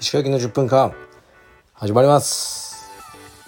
[0.00, 0.94] 石川行の10分間
[1.74, 2.88] 始まります。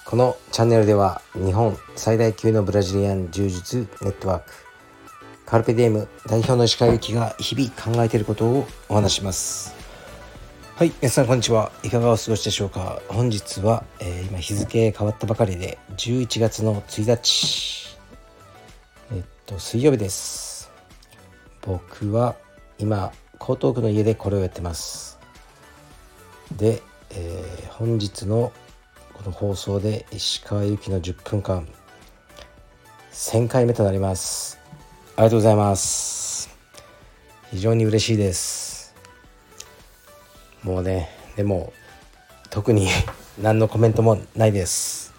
[0.05, 4.53] このチャンネルでは日本最大級のブラジリアン柔術ネットワーク
[5.47, 9.75] カルペディエム代表の石川由紀が日々考えていることをお話します。
[10.75, 11.73] はい皆さんこんにちは。
[11.83, 13.01] いかがお過ごしでしょうか。
[13.09, 17.82] 本日は、えー、今日付変わったばかりで11月の1日。
[19.47, 20.71] と水曜日です。
[21.63, 22.37] 僕は
[22.79, 25.19] 今江東区の家でこれをやってます。
[26.57, 28.53] で、えー、本日の
[29.15, 31.67] この放送で石川由紀の10分間
[33.13, 34.59] 1000回目となります。
[35.17, 36.49] ありがとうございます。
[37.51, 38.95] 非常に嬉しいです。
[40.63, 41.73] もうねでも
[42.51, 42.89] 特に
[43.41, 45.13] 何のコメントもないです。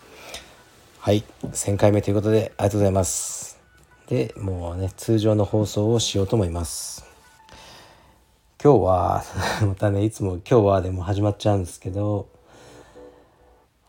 [0.99, 3.42] はい1000回目ということでありがとうございます。
[4.07, 7.05] でもうね通常の放送をしようと思います
[8.63, 9.23] 今日は
[9.65, 12.27] またねいつも今日はでも始まっちゃうんですけど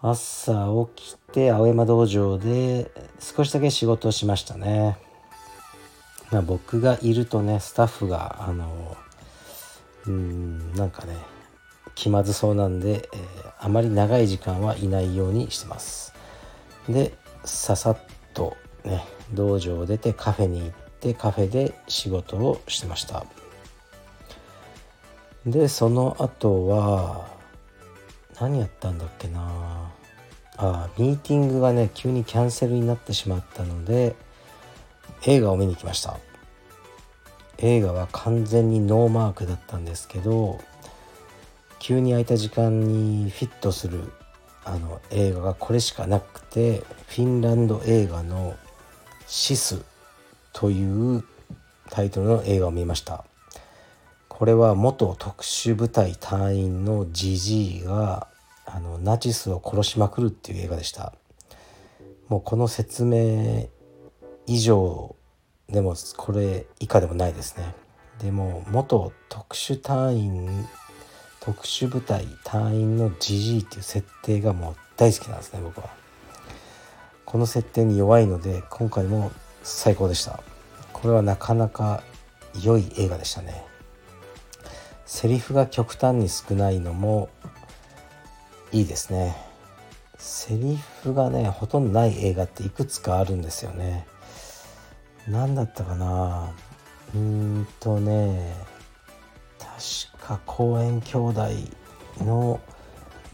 [0.01, 4.99] 朝起きて青山道場で少しだけ仕事をしましたね。
[6.31, 8.97] まあ、僕がいるとねスタッフがあの
[10.07, 11.17] うんなんかね
[11.95, 16.13] 気まずそうなんで、えー、あまり長い時間はいないようにしてます。
[16.87, 17.99] でささっ
[18.35, 23.25] とね道場を出てカフェに行ってカフェで仕事をしてました。
[25.47, 27.29] でその後は
[28.41, 29.91] 何やったんだっけな
[30.57, 34.17] あミーティングがね急にキャンセルになってしまったので
[35.27, 36.19] 映画を見に来ました
[37.59, 40.61] 映画は完全にノーマークだったんですけど
[41.79, 44.13] 急に空いた時間にフィットする
[44.65, 48.57] あの映画がこれしかなくてフィンランド映画の
[49.27, 49.83] 「シス」
[50.53, 51.25] という
[51.91, 53.25] タイトルの映画を見ました。
[54.29, 58.27] これは元特殊部隊隊員のジジイが
[58.67, 61.13] あのナチスを殺しまくるっていう映画でした。
[62.29, 63.69] もうこの説明
[64.47, 65.15] 以上
[65.69, 67.75] でもこれ以下でもないですね。
[68.21, 70.67] でも元特殊隊員
[71.41, 76.04] 特殊部隊隊員のジジイっていう設定がもう大好きなんですね僕は。
[77.35, 79.33] この設定に弱いので今回も
[79.65, 80.39] 最高でした。
[80.93, 82.05] これはなかなか
[82.63, 83.65] 良い映画でしたね。
[85.05, 87.29] セリフが極端に少ないのも
[88.71, 89.35] いいですね。
[90.17, 94.07] セリフがねほとんどない映画っていくつかあるんですよね。
[95.27, 96.53] 何だったかな。
[97.17, 98.55] うーんとね
[99.59, 101.49] 確か公園兄弟
[102.21, 102.61] の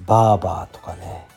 [0.07, 1.29] バーバーとかね。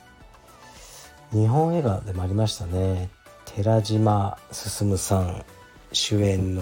[1.34, 3.10] 日本映画でもありましたね。
[3.46, 5.44] 寺島進さん
[5.92, 6.62] 主演の。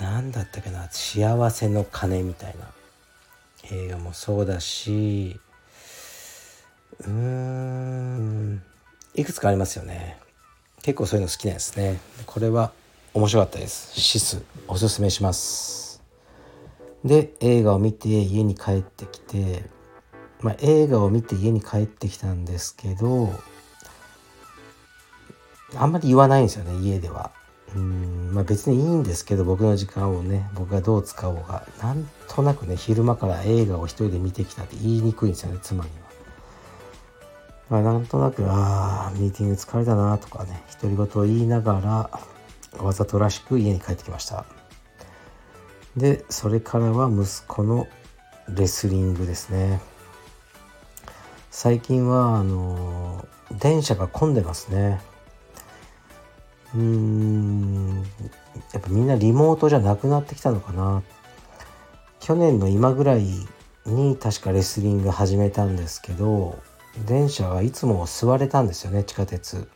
[0.00, 2.66] 何だったっけな「幸せの鐘」みたいな。
[3.70, 5.38] 映画もそうだし。
[7.00, 8.62] うーん。
[9.14, 10.18] いくつかありますよね。
[10.82, 12.00] 結構そういうの好きなんですね。
[12.26, 12.72] これは
[13.14, 13.98] 面白かったです。
[13.98, 16.02] シスおすすめします。
[17.04, 19.70] で映画を見て家に帰ってきて
[20.40, 23.32] まあ、映画を見て家に帰ってきたんですけど
[25.74, 27.32] あんまり言わないんですよね家では。
[27.74, 36.06] うんまあ別にいいんですけど僕の時間をね僕がどう使おうがなんとなくね昼間から映画を一人で見てきたって言いにくいんですよね妻には。
[37.68, 41.80] まあ、なんとなくああミーティング疲れたなとかね独り言を言いなが
[42.74, 44.44] らわざとらしく家に帰ってきました。
[45.96, 47.88] でそれからは息子の
[48.48, 49.80] レスリングですね。
[51.58, 55.00] 最近はあの電車が混んでますね。
[56.74, 58.04] うーん
[58.74, 61.02] やっぱみんなリモートじゃなくなってきたのかな。
[62.20, 63.24] 去年の今ぐらい
[63.86, 66.58] に確かレスリング始めたんですけど
[67.06, 69.66] 電車はいつも座れたんですよね地下鉄。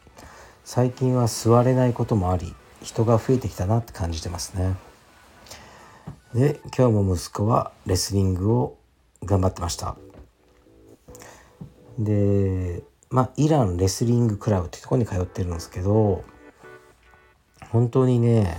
[0.66, 4.76] 最近は座れないこともあり人が増えてきたなって感じてますね。
[6.34, 8.76] で今日も息子はレスリングを
[9.24, 9.96] 頑張ってました。
[12.00, 16.24] でまあイランレスリングクラブっていうとこに通ってるんですけど
[17.70, 18.56] 本当にね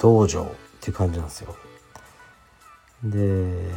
[0.00, 0.46] 道場っ
[0.80, 1.54] ていう感じなんですよ。
[3.04, 3.70] で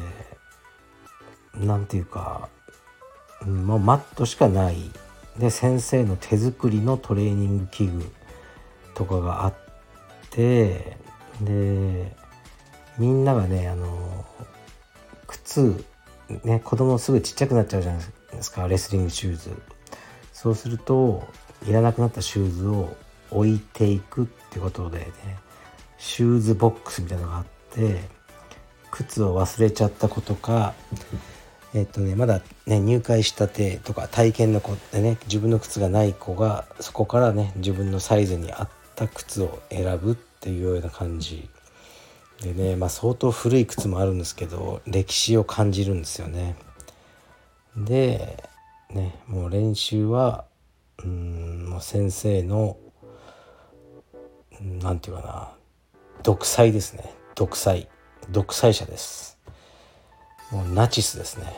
[1.55, 2.49] なんていうか
[3.45, 4.77] もうマットしかない。
[5.37, 8.11] で先生の手作りのトレーニング器具
[8.93, 9.53] とかがあっ
[10.29, 10.97] て
[11.41, 12.13] で
[12.97, 14.25] みんながねあの
[15.27, 15.83] 靴
[16.43, 18.18] ね子供すぐちっちゃくなっちゃうじゃないですか。
[18.39, 19.51] ですかレスリングシューズ
[20.33, 21.27] そうすると
[21.67, 22.95] いらなくなったシューズを
[23.31, 25.05] 置いていくってことでね
[25.97, 27.99] シューズボックスみたいなのがあって
[28.91, 30.73] 靴を忘れちゃった子とか
[31.73, 41.49] えっとねまだね入会したてとか体験の子でね自分の靴がない子がそこからね自分のサイズに合った靴を選ぶっていうような感じ
[42.41, 46.55] でねまあ相当古い靴もあるんですけど歴史を感じるんですよね。
[47.75, 48.43] で
[48.89, 50.45] ねもう練習は
[51.03, 52.77] うんもう先生の
[54.61, 55.51] 何て言うかな
[56.23, 57.13] 独裁ですね。
[57.35, 57.87] 独裁。
[58.29, 59.39] 独裁者です。
[60.51, 61.53] もうナチスですね。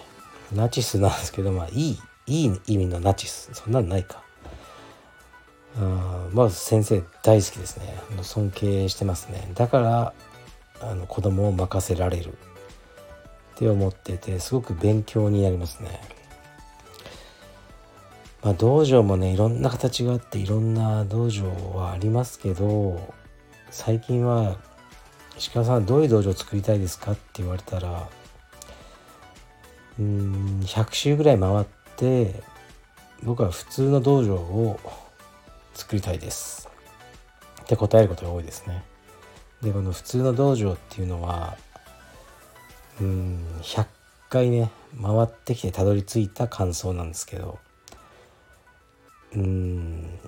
[0.53, 3.49] ナチスなんですけどまあいいいい意味のナチス。
[3.53, 4.23] そんなんないか。
[5.77, 7.97] あまず先生大好きですね。
[8.21, 9.51] 尊敬してますね。
[9.55, 10.13] だから
[10.81, 12.37] あの子供を任せられる。
[13.61, 16.01] って思っててすごく勉強になりますね。
[18.41, 23.13] まあ、道場もねいろんな形があっていろんな道場はありますけど
[23.69, 24.57] 最近は
[25.37, 28.09] 石川さんどういう道場を作りたいですかって言われたら
[29.99, 31.65] うん100周ぐらい回っ
[31.97, 32.41] て
[33.21, 34.79] 僕は普通の道場を
[35.75, 36.67] 作りたいです。
[37.61, 38.83] って答えることが多いですね。
[39.61, 41.57] でこの普通の道場っていうのは
[42.99, 43.85] うん100
[44.29, 44.71] 回ね
[45.01, 47.59] 回ってきてたどり着いた感想なんですけど
[49.35, 50.19] うん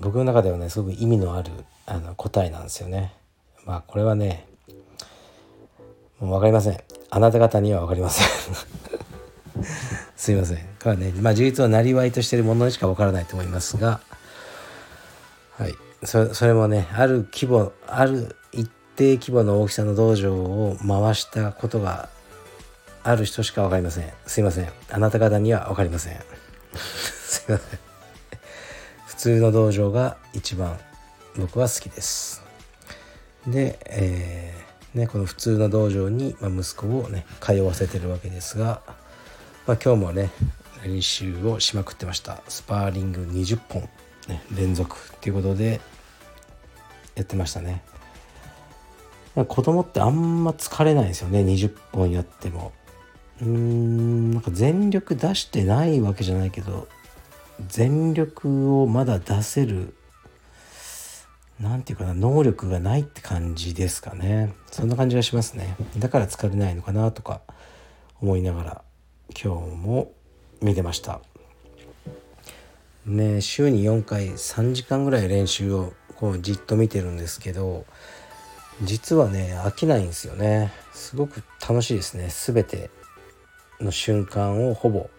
[0.00, 1.50] 僕の中ではねすごく意味のある
[1.86, 3.12] あの答えなんですよね。
[3.64, 4.46] まあこれはね
[6.20, 6.80] もう分かりません。
[7.10, 8.28] あなた方には分かりません。
[10.16, 10.58] すいません。
[10.78, 14.00] からね、まあ充実をなりわいとしてるものにしか分からないと思いますが、
[15.56, 15.74] はい。
[16.04, 18.70] そそれもね、ある規模、ある一
[19.00, 22.10] 定規模の大きさの道場を回したことが
[23.02, 24.12] ある人しか分かりません。
[24.26, 24.68] すいません。
[24.90, 26.20] あなた方には分かりません。
[26.76, 27.78] すいません。
[29.06, 30.78] 普通の道場が一番
[31.38, 32.42] 僕は好きです。
[33.46, 38.82] で、えー、ね、この普通の道場に、まあ、息子をね通わせてるわけですが、
[39.66, 40.30] まあ、今日もね
[40.84, 43.88] 練習をしまくってましたスパーリング20本、
[44.28, 45.80] ね、連続っていうことで
[47.14, 47.82] やってましたね
[49.34, 52.72] 子供ってあんま疲れないですよね20本やっても。
[53.40, 56.88] うーんなんか全力出してないわけじゃないけど
[57.68, 59.94] 全力をまだ出せる
[61.58, 64.54] 何て言うかな能力がないって感じですかね。
[64.70, 65.76] そんな感じがしますね。
[65.98, 67.42] だから疲れないのかなとか
[68.20, 68.82] 思いながら
[69.30, 70.12] 今日も
[70.62, 71.20] 見てました。
[73.06, 77.84] ね週に4回3時間ぐらい練習をこうじっと見てるんですけど
[78.82, 80.72] 実はね飽きないんですよね。
[80.92, 82.28] すごく楽しいですね。
[82.30, 82.90] 全て
[83.80, 85.10] の瞬間をほぼ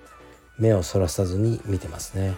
[0.58, 2.36] 目をそらさずに見てますね。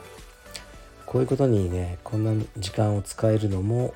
[1.05, 3.93] こういうことにねこんな時間を使えるのも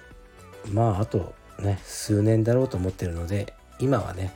[0.71, 4.33] まああとね数年だろうと思ってるので今はね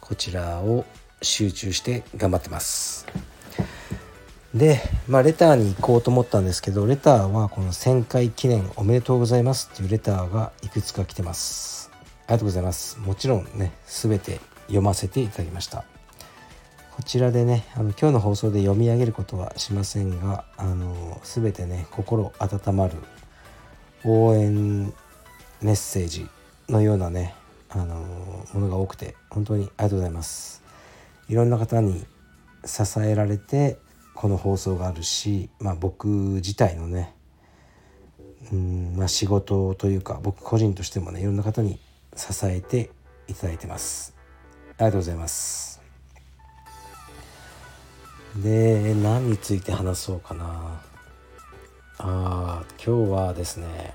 [0.00, 0.84] こちらを
[1.22, 3.06] 集中して頑張ってます。
[4.54, 11.79] でまあレターに行こうと思ったんですけどレターはこの1000回記念おめでとうございますっていうレターがいくつか来てます。
[12.30, 12.98] りがとうございます。
[13.00, 15.84] もちろんね全て読ませていただきました。
[16.96, 22.94] こちらでねあの今日の放送で読み上げることはしませんがあの全てね心温まる
[24.04, 24.84] 応援
[25.60, 26.28] メッセージ
[26.68, 27.34] のようなね
[27.68, 27.96] あの
[28.52, 30.62] ものが多くて本当にありがとうございます。
[31.28, 32.06] いろんな方に
[32.64, 33.78] 支えられて
[34.14, 37.14] この放送があるし、まあ、僕自体のね
[38.52, 41.78] うん、まあ、仕事というか僕個人としてもねいろんな方に
[42.16, 42.90] 支えて
[43.28, 44.14] いただいてます。
[44.78, 45.80] ありがとうございます。
[48.36, 50.82] で何について話そうかな。
[51.98, 53.94] あ今日はですね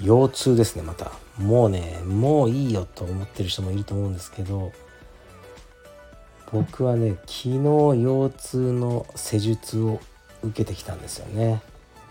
[0.00, 1.12] 腰痛ですねまた。
[1.38, 4.70] もうねもういいよと思ってる人もいると思うんですけど
[6.52, 9.98] 僕はね昨日腰痛の施術を
[10.42, 11.62] 受けてきたんですよね。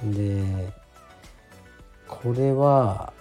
[0.03, 0.73] で
[2.07, 3.13] これは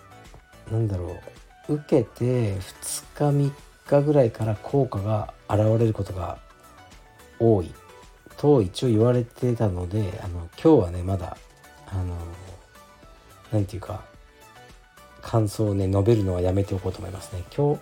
[0.71, 1.39] 何だろう。
[1.71, 3.53] 受けて2日3
[3.87, 6.39] 日ぐらいから効果が現れることが
[7.39, 7.73] 多い
[8.37, 11.37] と一応言われてたのであの今日はねまだ
[11.87, 12.17] あの
[13.53, 14.03] 何て言うか
[15.23, 17.45] 感想をね述べるのはやめておこうと思いますね。
[17.55, 17.81] 今日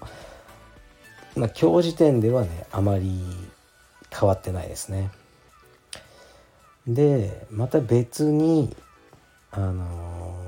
[1.39, 3.23] まあ今日時点ではねあまり
[4.11, 5.11] 変わってないですね。
[6.87, 8.75] でまた別に
[9.51, 10.48] あの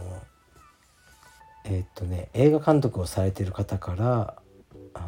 [1.65, 4.35] え、っとね映画監督をされてる方から
[4.95, 5.07] あの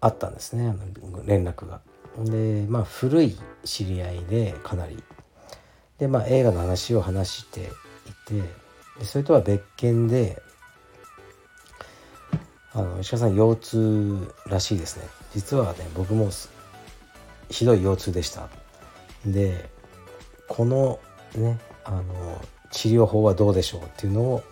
[0.00, 0.68] あったんですね。
[0.68, 1.80] あの連絡が。
[2.18, 5.02] でまあ古い知り合いでかなり。
[5.98, 7.64] でまあ映画の話を話してい
[8.26, 8.42] て
[8.98, 10.42] でそれとは別件で
[12.72, 15.06] あの石川さん腰痛らしいですね。
[15.34, 16.30] 実はね僕も
[17.50, 18.48] ひどい腰痛でした。
[19.26, 19.68] で
[20.48, 20.98] この
[21.34, 24.42] ねあの治療法はどうでしょうっていうのを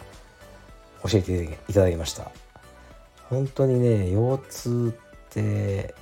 [1.02, 2.30] 教えていただきました。
[3.28, 5.94] 本当にね腰痛って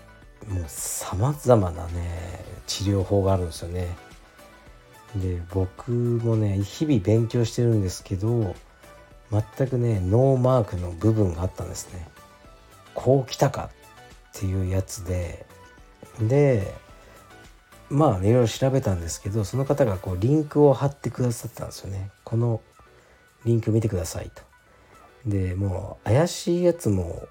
[0.49, 3.97] もうさまざまなね治療法があるんですよね。
[5.17, 8.55] で僕もね日々勉強してるんですけど
[9.31, 12.07] 全くねノーマークの部分があったんですね。
[12.95, 13.71] こう来たか
[14.37, 15.47] っていうやつで。
[16.21, 16.75] で
[17.91, 22.11] まあいろいろ調べたんですけどその方がこうリンクを貼ってくださったんですよね。
[22.25, 22.61] この
[23.45, 24.46] リンク見てくださいと。
[25.27, 27.27] でもう怪しいやつも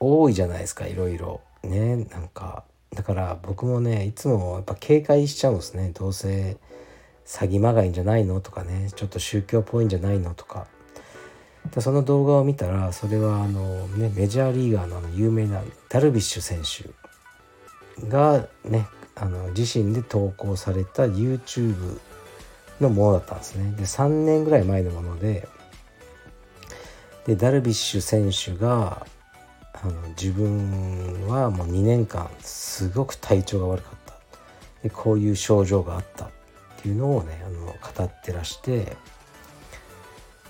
[0.00, 1.40] 多いじゃないですかいろいろ。
[1.62, 5.90] ねなんかだから僕もねいつもやっぱ警戒しちゃうんですね。
[5.94, 6.56] どうせ
[7.26, 10.66] 詐欺まがいんじゃないのとかねちょっと宗教っぽいんじゃないのとか。
[11.74, 16.88] でその動画を見たらそれはあの、ね、メジャーリーガーのあの有名なダルビッシュ選手。
[18.08, 21.98] がねあの自身で投稿された YouTube
[22.80, 23.72] のものだったんですね。
[23.72, 25.48] で3年ぐらい前のもので
[27.28, 29.06] でダルビッシュ選手が
[29.74, 34.14] あの自分はもう2年間すごく体調が悪かった。
[34.82, 36.28] でこういう症状があったっ
[36.80, 38.96] ていうのをねあの語ってらして。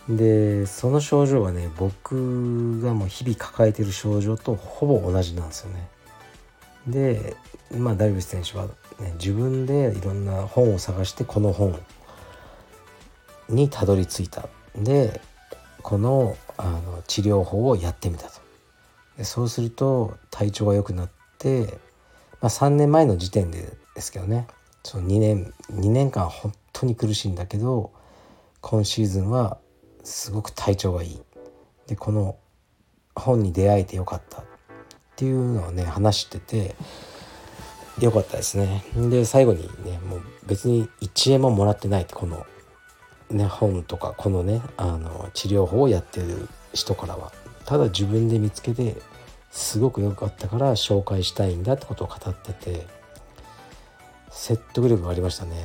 [0.09, 5.89] でその症状はね僕がもう日々抱えてる症状とほぼ同じなんですよね。
[6.87, 7.37] で
[7.77, 8.67] まあダルビッシュ選手は、
[9.01, 11.77] ね、自分でいろんな本を探してこの本
[13.49, 14.49] にたどり着いた。
[14.77, 15.21] で
[15.83, 18.41] このあの治療法をやってみたと。
[19.17, 21.79] でそうすると体調が良くなって、
[22.41, 24.47] まあ、3年前の時点でですけどね。
[24.85, 27.93] その2年2年間本当に苦しいんだけど
[28.61, 29.59] 今シーズンは
[30.05, 31.23] すごく体調がいい。
[31.87, 32.37] でこの
[33.15, 34.43] 本に出会えてよかった。
[34.43, 34.45] っ
[35.17, 36.77] ていうのをね話してて
[38.01, 38.85] よかったですね。
[38.95, 42.47] で最後にねもう別に1円ももらってないってこの
[43.31, 47.33] ね本とかこのねあの治療法をやってる人からは
[47.65, 48.97] ただ自分で見つけて
[49.51, 52.87] すごく良かったから紹介したいんだってことを語ってて
[54.31, 55.65] 説得力がありましたね。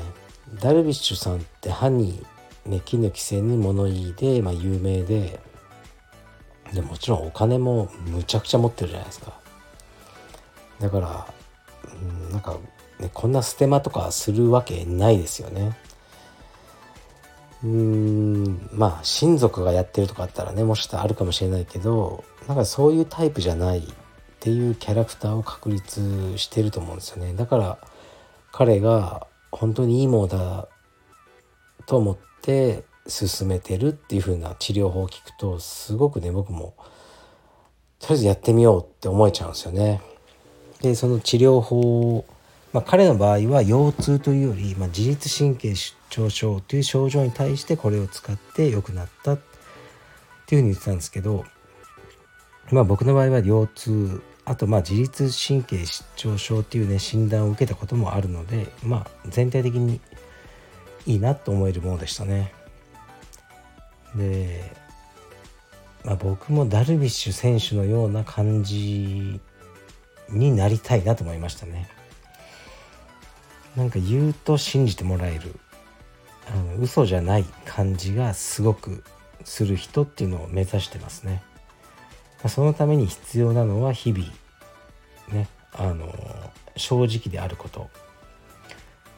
[0.61, 2.25] ダルビッシュさんって歯に
[2.65, 5.39] ね木の規制に物言いで、まあ、有名で
[6.73, 9.33] でもちろんお金もむちゃくちゃ持ってるじゃないですか。
[10.79, 11.27] だから、
[11.93, 12.57] うん、なんか、
[12.99, 15.77] ね、こんなステマとかするわけないですよね。
[17.63, 23.83] うんまあ親族がやってるとかあったらねもしかしたらあるかもしれないけどなんかそういうタイプじゃないっ
[24.39, 27.77] ていうキャラクターを確立してると思うんですよねだから
[28.51, 30.67] 彼が本当にいいものだ
[31.85, 36.75] と思って進めてるっていう風な治療法を聞くとすごくね僕も
[37.99, 40.01] とりあえずやってみようって思えちゃうんですよね。
[40.81, 42.25] でその治療法
[42.73, 49.39] まあ、彼の場合は腰痛というより、まあ、自律神経失調症という症状に対してこれを使って良くなったっ
[50.47, 51.45] ていうふうに言ってたんですけど、
[52.71, 60.01] まあ、僕の場合は腰痛あとまあ自律神経失調症っていうね診断を受けたこともあるので、まあ、全体的に
[61.05, 62.53] いいなと思えるものでしたね。
[64.15, 64.71] で、
[66.03, 69.39] まあ、僕もダルビッシュ選手のような感じ
[70.29, 71.87] になりたいなと思いましたね。
[73.75, 75.55] なんか言うと信じてもらえる
[76.47, 79.03] あの嘘じゃない感じがすごく
[79.43, 81.43] する人っていうのを目指してますね。
[82.47, 84.25] そのために必要なのは日々
[85.31, 86.13] ねあの
[86.75, 87.89] 正直であること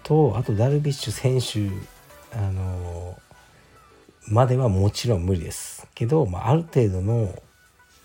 [0.04, 3.18] とあとダルビッシュ選手あの
[4.28, 7.42] まではもちろん無理ですけど、まあ、ある程度の、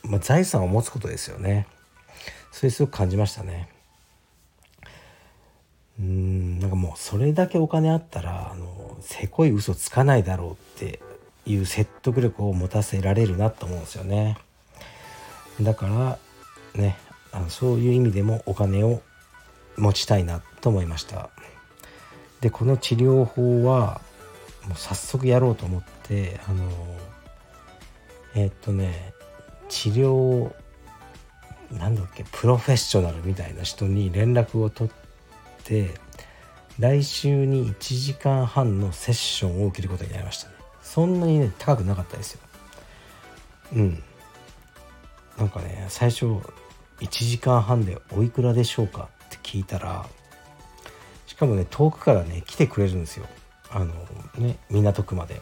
[0.05, 1.67] まあ、財産を持つことですよね
[2.53, 3.69] それすごく感じましたね。
[6.01, 11.01] うんなんかもうそれだけお金あったらあのせこい嘘つかないだろうって
[11.45, 14.39] いう説得力を持たせられるなと思うんですよね。
[15.61, 16.19] だから
[16.81, 16.97] ね
[17.33, 19.03] あのそういう意味でもお金を
[19.77, 21.29] 持ちたいなと思いました。
[22.41, 24.01] でこの治療法は
[24.67, 26.67] もう早速やろうと思ってあの
[28.35, 29.13] え、っとね
[29.69, 30.51] 治療
[31.73, 35.00] なんだっけプロフェッショナルみたいな人に連絡を取っ
[35.63, 35.91] て
[36.79, 40.55] 来週に1時間半のセッションを受けることになりましたね。
[40.83, 42.41] そんなにね高くなかったですよ。
[43.75, 44.03] うん。
[45.39, 46.41] なんかね最初1
[47.09, 50.07] 時間半でおいくらでしょうかって聞いたら
[51.27, 53.27] しかもね遠くからね来てくれるんですよ。
[53.71, 53.95] あの
[54.39, 55.41] ね港区まで、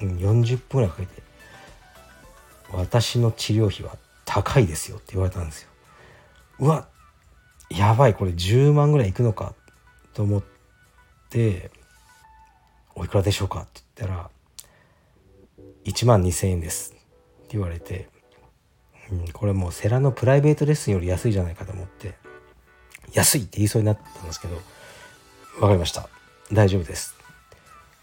[0.00, 1.26] うん、40分ぐらいかけて。
[2.72, 5.68] 私の治療費は高いですよって言われたんですよ。
[6.58, 6.88] うわ
[7.70, 9.54] やばいこれ10万ぐらいいくのか
[10.14, 10.42] と思っ
[11.30, 11.70] て
[12.94, 14.30] おいくらでしょうかって言ったら
[15.84, 17.02] 1万2000円ですって
[17.52, 18.08] 言われて、
[19.10, 22.14] うん、これもうセラのプライベートレッスンより安いじゃないかと思って
[23.12, 24.56] 安いって言いそうになったんですけど
[25.58, 26.08] 分かりました。
[26.52, 27.16] 大丈夫です。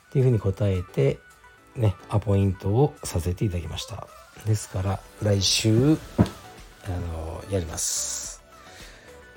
[0.09, 1.19] っていうふうに答えて
[1.75, 4.07] ねアポイントをさせていただきました。
[4.45, 5.97] ですから来週
[6.85, 8.32] あのやります。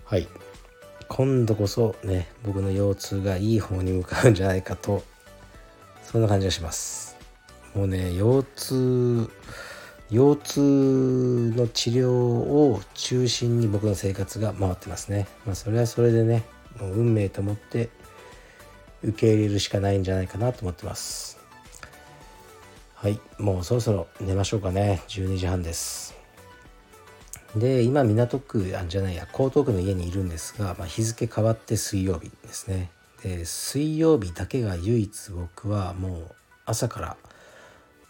[0.06, 0.28] はい。
[1.08, 5.02] 今度こそね僕の腰痛がいい方に向かうんじゃないかと
[6.04, 7.16] そんな感じがします。
[7.74, 9.30] もうね腰痛
[10.10, 15.26] 腰痛の治療を中心に僕の生活が回ってますね。
[15.44, 16.44] まあそれはそれでね
[16.80, 17.90] もう運命と思って
[19.02, 21.36] 受け入れるしかないんじゃないかなと思ってます。
[22.94, 23.20] はい。
[23.38, 25.02] もうそろそろ寝ましょうかね。
[25.08, 26.05] 12時半です。
[27.54, 32.90] で今港区あじゃないや江東区の家にいるんですが、まあ、日付変わって水曜日ですね。
[33.22, 36.34] で水曜日だけが唯一僕はもう
[36.66, 37.16] 朝から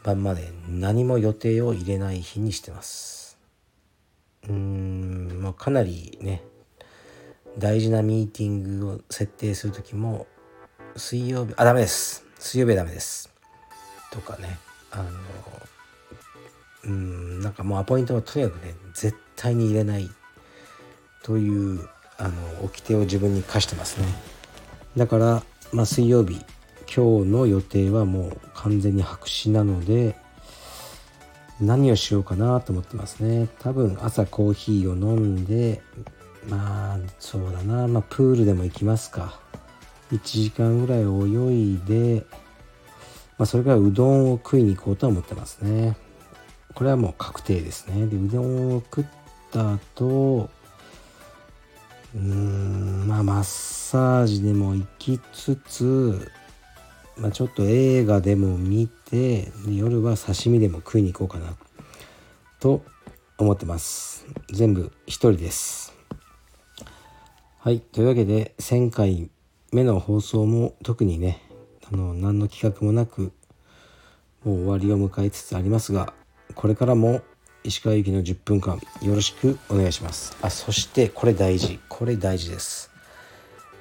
[0.03, 3.39] 晩まで何も予定を入れない日にしてます。
[4.45, 6.43] うーん、まあ、かなりね
[7.59, 10.27] 大事なミーティングを設定する時も
[10.97, 12.25] 水曜日あダメです。
[12.39, 13.31] 水曜日はダメです。
[14.11, 14.59] とかね
[14.91, 15.11] あの
[16.85, 20.11] うんなんかもうアポイントはとにかくね絶対に入れない
[21.23, 21.89] という
[22.19, 22.33] あの
[22.65, 24.07] 掟を自分に課してますね。
[24.97, 26.45] だから、まあ、水曜日
[26.93, 30.17] 今日の予定はもう完全に白紙なので
[31.61, 33.49] 何をしようかなと思ってますね。
[33.59, 35.83] 多分朝コーヒーを飲んで
[36.49, 37.89] まあそうだな。
[37.89, 39.41] まあプールでも行きますか。
[40.13, 42.25] 1時間ぐらい泳いで、
[43.39, 45.97] まあ、それからうどんを食いに行こうとは思ってますね。
[46.75, 48.07] これはもう確定ですね。
[48.07, 49.05] でうどんを食っ
[49.51, 50.51] た後
[52.15, 56.33] うーんまあマッサージでも行きつつ、
[57.17, 61.57] まあ、ちょっと映画でも見て夜は刺身でも食いに行こうかな
[62.61, 62.83] と
[63.39, 64.27] 思ってます。
[64.53, 65.95] 全部一人です。
[67.59, 69.31] はいというわけで1000回
[69.73, 71.43] 目の放送も特にね
[71.93, 73.33] あの何の企画もなく
[74.45, 76.15] もう終わりを迎えつつありますが
[76.55, 77.23] これからも
[77.67, 80.37] 石川由紀の10分間よろしくお願いします。
[80.41, 81.81] あそしてこれ大事。
[81.89, 82.93] これ大事です。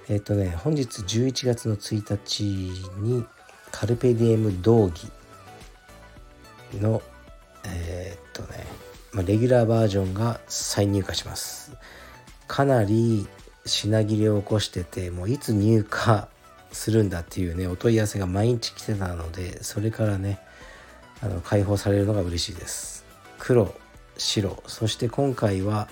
[0.09, 2.43] えっ、とね本日11月の1日
[2.99, 3.23] に
[3.71, 5.11] カルペディエム道義
[6.81, 7.03] の
[7.63, 8.65] えっ、とね、
[9.13, 11.71] ま、レギュラーバージョンが再入荷します。
[12.47, 13.27] かなり
[13.67, 16.23] 品切れを起こしててもういつ入荷
[16.71, 20.39] するんだっていうねお問い合わせが毎日来てたのでそれからね
[21.21, 23.04] あの解放されるのが嬉しいです。
[23.39, 23.73] 黒
[24.17, 25.87] 白そして今回は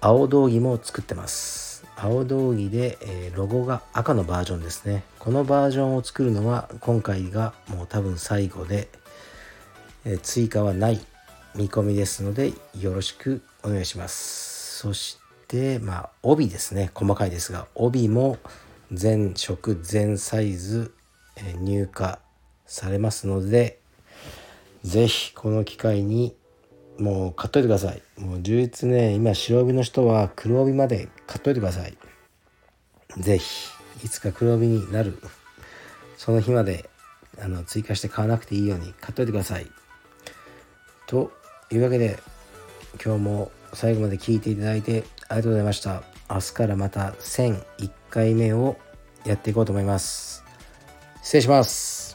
[0.00, 1.84] 青道着も作ってます。
[1.96, 5.04] 青道着で、えー、ロゴが赤のバージョンですね。
[5.18, 8.88] このバージョンを作るのは今回がもう多分最後で、
[10.04, 11.00] えー、追加はない
[11.54, 14.78] 見込みですのでよろしくお願いします。
[14.78, 16.90] そしてまあ帯ですね。
[16.94, 18.38] 細かいですが帯も
[18.90, 20.92] 全色全サイズ
[21.36, 22.14] え入荷
[22.66, 23.80] されますので
[24.82, 26.34] 是非この機会に
[26.98, 31.96] もう買っといてくださいもう充実ね今白帯の人は黒帯まで買っといてください
[33.18, 33.70] 是非
[34.04, 35.18] いつか黒帯になる
[36.16, 36.88] その日まで
[37.40, 39.66] あの追加して買わなくていいように買っといてください
[41.06, 41.32] と
[41.70, 42.18] いうわけで
[43.02, 46.02] 今日も最後まで聞いていただいてありがとうございました。
[46.30, 48.76] 明日からまた1001回目を
[49.24, 50.44] やっていこうと思います。
[51.22, 52.11] 失礼します。